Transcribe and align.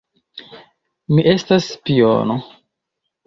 Mi 1.17 1.25
estas 1.33 1.67
spiono 1.75 2.39